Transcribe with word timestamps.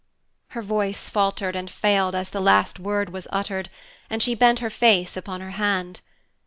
Her 0.57 0.63
voice 0.63 1.09
faltered 1.11 1.55
and 1.55 1.69
failed 1.69 2.15
as 2.15 2.31
the 2.31 2.41
last 2.41 2.79
word 2.79 3.13
was 3.13 3.27
uttered, 3.31 3.69
and 4.09 4.23
she 4.23 4.33
bent 4.33 4.57
her 4.57 4.71
face 4.71 5.15
upon 5.15 5.41
her 5.41 5.51
hand. 5.51 6.01